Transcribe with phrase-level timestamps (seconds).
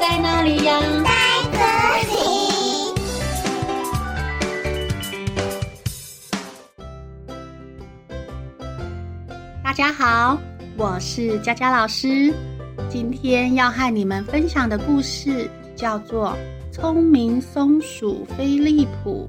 [0.00, 0.80] 在哪里呀？
[1.04, 1.10] 在
[1.52, 1.58] 这
[2.10, 2.14] 里。
[9.62, 10.38] 大家好，
[10.76, 12.34] 我是佳佳老师。
[12.88, 16.36] 今天要和你们分享的故事叫做
[16.74, 19.26] 《聪明松鼠菲利普》，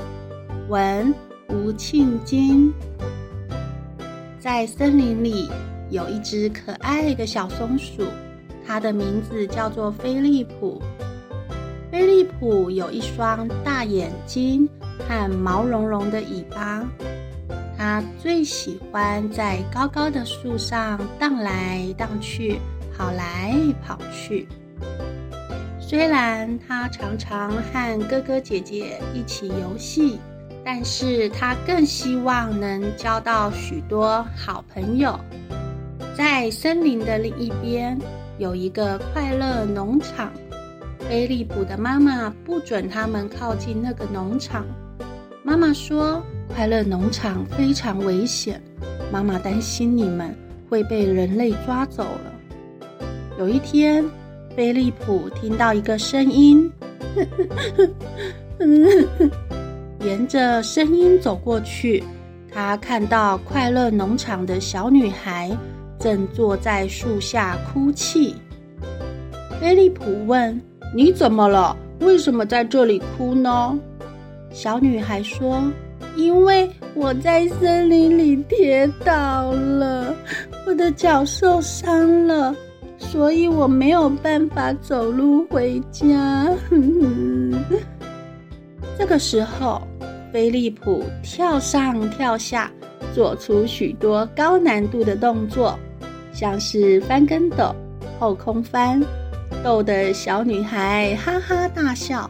[0.70, 1.14] 文
[1.50, 2.74] 吴庆金。
[4.40, 5.50] 在森林里
[5.90, 8.04] 有一只可爱的小松鼠，
[8.66, 10.82] 它的名字叫做菲利普。
[11.92, 14.68] 菲利普有一双大眼睛
[15.08, 16.86] 和毛茸茸的尾巴，
[17.78, 22.60] 它最喜欢在高高的树上荡来荡去。
[22.98, 23.54] 跑来
[23.86, 24.48] 跑去，
[25.82, 30.18] 虽然他常常和哥哥姐姐一起游戏，
[30.64, 35.20] 但是他更希望能交到许多好朋友。
[36.16, 38.00] 在森林的另一边
[38.38, 40.30] 有一个快乐农场，
[41.00, 44.66] 菲利普的妈妈不准他们靠近那个农场。
[45.42, 46.22] 妈妈说
[46.54, 48.62] ：“快乐农场非常危险，
[49.10, 50.36] 妈妈担心你们
[50.70, 52.34] 会被人类抓走了。”
[53.40, 54.04] 有一天，
[54.54, 56.70] 菲利普听到一个声音，
[60.02, 62.04] 沿着声音走过去，
[62.52, 65.56] 他看到快乐农场的小女孩
[66.06, 68.36] 正坐在树下哭泣。
[69.60, 70.62] 菲利普问
[70.94, 71.76] ：“你怎么了？
[72.02, 73.76] 为什么在这里哭呢？”
[74.54, 75.64] 小女孩说
[76.16, 80.14] ：“因为我在森林里跌倒了，
[80.68, 82.56] 我的脚受伤了。”
[83.00, 86.48] 所以我没有办法走路回家。
[88.96, 89.82] 这个时候，
[90.32, 92.72] 菲利普跳上跳下，
[93.12, 95.78] 做出许多高难度的动作，
[96.36, 97.74] 像是翻跟斗、
[98.20, 99.02] 后空翻，
[99.64, 102.30] 逗得小女孩哈哈大笑。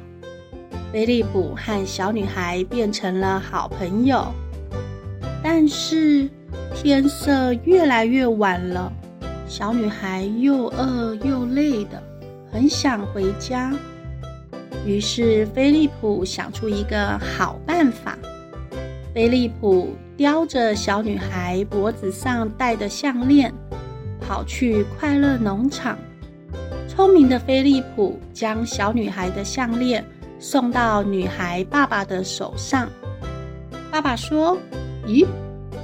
[0.93, 4.23] 菲利普和小女孩变成了好朋友，
[5.43, 6.29] 但是
[6.75, 8.93] 天色越来越晚了。
[9.47, 12.01] 小女孩又饿又累的，
[12.51, 13.73] 很想回家。
[14.85, 18.15] 于是菲利普想出一个好办法。
[19.15, 23.53] 菲利普叼着小女孩脖子上戴的项链，
[24.25, 25.97] 跑去快乐农场。
[26.87, 30.03] 聪明的菲利普将小女孩的项链
[30.39, 32.89] 送到女孩爸爸的手上。
[33.91, 34.57] 爸爸说
[35.05, 35.25] ：“咦，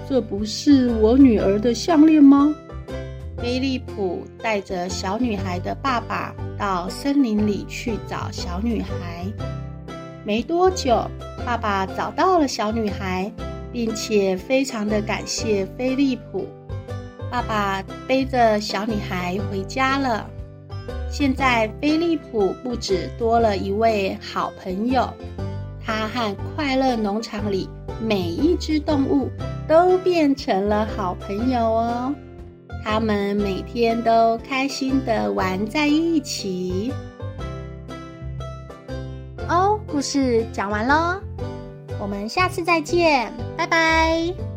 [0.09, 2.53] 这不是我女儿的项链吗？”
[3.37, 9.25] 菲利普带着小女孩的爸爸到森林里去找小女孩。
[10.23, 11.03] 没多久，
[11.45, 13.31] 爸爸找到了小女孩，
[13.73, 16.47] 并且非常的感谢菲利普。
[17.31, 20.29] 爸爸背着小女孩回家了。
[21.09, 25.09] 现在，菲利普不止多了一位好朋友，
[25.83, 27.69] 他和快乐农场里
[28.01, 29.29] 每一只动物
[29.67, 32.13] 都变成了好朋友哦。
[32.83, 36.91] 他们每天都开心地玩在一起。
[39.47, 41.21] 哦，故事讲完喽，
[41.99, 44.50] 我们下次再见，拜拜。